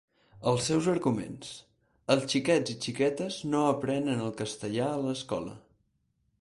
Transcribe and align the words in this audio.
Els 0.51 0.63
seus 0.69 0.87
arguments: 0.93 1.51
els 2.15 2.25
xiquets 2.33 2.73
i 2.75 2.77
xiquetes 2.87 3.39
no 3.53 3.61
aprenen 3.77 4.27
el 4.29 4.35
castellà 4.43 4.89
a 4.97 5.01
l’escola. 5.07 5.59